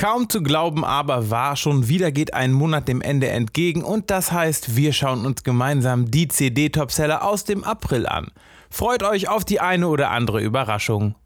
Kaum 0.00 0.30
zu 0.30 0.42
glauben, 0.42 0.82
aber 0.82 1.28
wahr, 1.28 1.56
schon 1.56 1.88
wieder 1.88 2.10
geht 2.10 2.32
ein 2.32 2.52
Monat 2.52 2.88
dem 2.88 3.02
Ende 3.02 3.28
entgegen 3.28 3.84
und 3.84 4.10
das 4.10 4.32
heißt, 4.32 4.74
wir 4.74 4.94
schauen 4.94 5.26
uns 5.26 5.44
gemeinsam 5.44 6.10
die 6.10 6.26
CD-Topseller 6.26 7.22
aus 7.22 7.44
dem 7.44 7.64
April 7.64 8.06
an. 8.06 8.28
Freut 8.70 9.02
euch 9.02 9.28
auf 9.28 9.44
die 9.44 9.60
eine 9.60 9.88
oder 9.88 10.10
andere 10.10 10.40
Überraschung. 10.40 11.16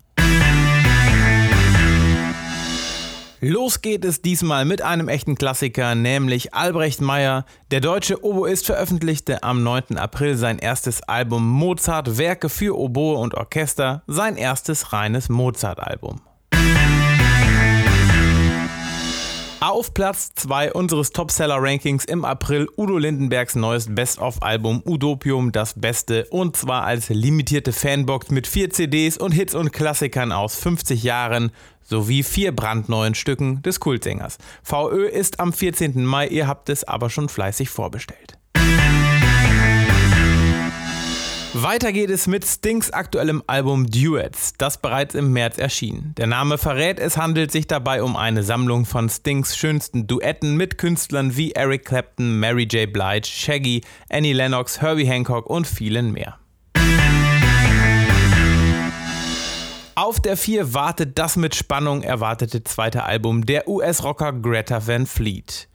Los 3.40 3.80
geht 3.80 4.04
es 4.04 4.22
diesmal 4.22 4.64
mit 4.64 4.82
einem 4.82 5.08
echten 5.08 5.36
Klassiker, 5.36 5.94
nämlich 5.94 6.52
Albrecht 6.52 7.00
Meyer. 7.00 7.44
Der 7.70 7.78
deutsche 7.78 8.24
Oboist 8.24 8.66
veröffentlichte 8.66 9.44
am 9.44 9.62
9. 9.62 9.98
April 9.98 10.36
sein 10.36 10.58
erstes 10.58 11.00
Album 11.02 11.48
Mozart 11.48 12.18
Werke 12.18 12.48
für 12.48 12.76
Oboe 12.76 13.18
und 13.18 13.34
Orchester, 13.34 14.02
sein 14.08 14.36
erstes 14.36 14.92
reines 14.92 15.28
Mozart-Album. 15.28 16.22
Auf 19.66 19.94
Platz 19.94 20.30
2 20.34 20.74
unseres 20.74 21.12
Topseller-Rankings 21.12 22.04
im 22.04 22.26
April 22.26 22.68
Udo 22.76 22.98
Lindenbergs 22.98 23.54
neues 23.54 23.86
Best-of-Album 23.94 24.82
Udopium, 24.84 25.52
das 25.52 25.80
Beste, 25.80 26.26
und 26.28 26.54
zwar 26.54 26.84
als 26.84 27.08
limitierte 27.08 27.72
Fanbox 27.72 28.30
mit 28.30 28.46
vier 28.46 28.68
CDs 28.68 29.16
und 29.16 29.32
Hits 29.32 29.54
und 29.54 29.72
Klassikern 29.72 30.32
aus 30.32 30.54
50 30.56 31.02
Jahren 31.02 31.50
sowie 31.82 32.22
vier 32.22 32.54
brandneuen 32.54 33.14
Stücken 33.14 33.62
des 33.62 33.80
Kultsängers. 33.80 34.36
VÖ 34.62 35.06
ist 35.06 35.40
am 35.40 35.54
14. 35.54 36.04
Mai, 36.04 36.28
ihr 36.28 36.46
habt 36.46 36.68
es 36.68 36.84
aber 36.84 37.08
schon 37.08 37.30
fleißig 37.30 37.70
vorbestellt. 37.70 38.33
Weiter 41.64 41.92
geht 41.92 42.10
es 42.10 42.26
mit 42.26 42.44
Stings 42.44 42.90
aktuellem 42.90 43.42
Album 43.46 43.86
Duets, 43.86 44.52
das 44.58 44.76
bereits 44.76 45.14
im 45.14 45.32
März 45.32 45.56
erschien. 45.56 46.12
Der 46.18 46.26
Name 46.26 46.58
verrät, 46.58 47.00
es 47.00 47.16
handelt 47.16 47.50
sich 47.50 47.66
dabei 47.66 48.02
um 48.02 48.18
eine 48.18 48.42
Sammlung 48.42 48.84
von 48.84 49.08
Stings 49.08 49.56
schönsten 49.56 50.06
Duetten 50.06 50.58
mit 50.58 50.76
Künstlern 50.76 51.38
wie 51.38 51.52
Eric 51.52 51.86
Clapton, 51.86 52.38
Mary 52.38 52.64
J. 52.64 52.92
Blige, 52.92 53.26
Shaggy, 53.26 53.80
Annie 54.10 54.34
Lennox, 54.34 54.82
Herbie 54.82 55.06
Hancock 55.06 55.46
und 55.46 55.66
vielen 55.66 56.12
mehr. 56.12 56.38
Auf 59.94 60.20
der 60.20 60.36
4 60.36 60.74
wartet 60.74 61.18
das 61.18 61.36
mit 61.36 61.54
Spannung 61.54 62.02
erwartete 62.02 62.62
zweite 62.62 63.04
Album 63.04 63.46
der 63.46 63.66
US-Rocker 63.66 64.34
Greta 64.34 64.86
Van 64.86 65.06
Fleet. 65.06 65.68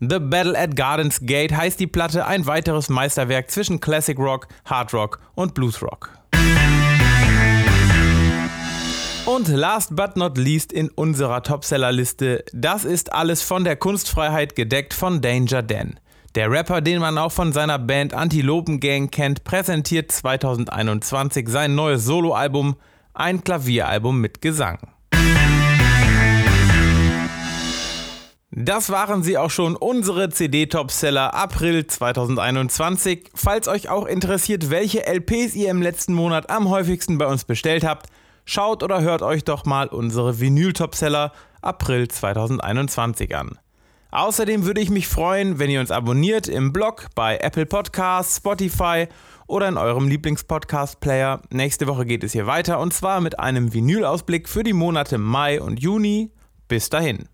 The 0.00 0.20
Battle 0.20 0.56
at 0.56 0.76
Gardens 0.76 1.18
Gate 1.22 1.56
heißt 1.56 1.80
die 1.80 1.88
Platte 1.88 2.24
ein 2.24 2.46
weiteres 2.46 2.88
Meisterwerk 2.88 3.50
zwischen 3.50 3.80
Classic 3.80 4.16
Rock, 4.16 4.46
Hard 4.64 4.94
Rock 4.94 5.18
und 5.34 5.54
Blues 5.54 5.82
Rock. 5.82 6.10
Und 9.26 9.48
last 9.48 9.96
but 9.96 10.16
not 10.16 10.38
least 10.38 10.72
in 10.72 10.88
unserer 10.90 11.42
Topsellerliste, 11.42 12.44
das 12.52 12.84
ist 12.84 13.12
alles 13.12 13.42
von 13.42 13.64
der 13.64 13.74
Kunstfreiheit 13.74 14.54
gedeckt 14.54 14.94
von 14.94 15.20
Danger 15.20 15.62
Dan. 15.62 15.98
Der 16.36 16.48
Rapper, 16.48 16.80
den 16.80 17.00
man 17.00 17.18
auch 17.18 17.32
von 17.32 17.52
seiner 17.52 17.80
Band 17.80 18.14
Antilopen 18.14 18.78
Gang 18.78 19.10
kennt, 19.10 19.42
präsentiert 19.42 20.12
2021 20.12 21.48
sein 21.48 21.74
neues 21.74 22.04
Soloalbum, 22.04 22.76
ein 23.14 23.42
Klavieralbum 23.42 24.20
mit 24.20 24.42
Gesang. 24.42 24.78
Das 28.60 28.90
waren 28.90 29.22
sie 29.22 29.38
auch 29.38 29.52
schon, 29.52 29.76
unsere 29.76 30.30
CD-Topseller 30.30 31.32
April 31.32 31.86
2021. 31.86 33.30
Falls 33.32 33.68
euch 33.68 33.88
auch 33.88 34.04
interessiert, 34.04 34.68
welche 34.68 35.06
LPs 35.06 35.54
ihr 35.54 35.70
im 35.70 35.80
letzten 35.80 36.12
Monat 36.12 36.50
am 36.50 36.68
häufigsten 36.68 37.18
bei 37.18 37.26
uns 37.26 37.44
bestellt 37.44 37.84
habt, 37.84 38.06
schaut 38.44 38.82
oder 38.82 39.00
hört 39.00 39.22
euch 39.22 39.44
doch 39.44 39.64
mal 39.64 39.86
unsere 39.86 40.40
Vinyl-Topseller 40.40 41.30
April 41.62 42.08
2021 42.08 43.36
an. 43.36 43.60
Außerdem 44.10 44.64
würde 44.64 44.80
ich 44.80 44.90
mich 44.90 45.06
freuen, 45.06 45.60
wenn 45.60 45.70
ihr 45.70 45.78
uns 45.78 45.92
abonniert 45.92 46.48
im 46.48 46.72
Blog, 46.72 47.06
bei 47.14 47.38
Apple 47.38 47.66
Podcasts, 47.66 48.38
Spotify 48.38 49.06
oder 49.46 49.68
in 49.68 49.76
eurem 49.76 50.08
Lieblingspodcast-Player. 50.08 51.42
Nächste 51.50 51.86
Woche 51.86 52.06
geht 52.06 52.24
es 52.24 52.32
hier 52.32 52.48
weiter 52.48 52.80
und 52.80 52.92
zwar 52.92 53.20
mit 53.20 53.38
einem 53.38 53.72
Vinyl-Ausblick 53.72 54.48
für 54.48 54.64
die 54.64 54.72
Monate 54.72 55.16
Mai 55.16 55.60
und 55.60 55.80
Juni. 55.80 56.32
Bis 56.66 56.90
dahin. 56.90 57.28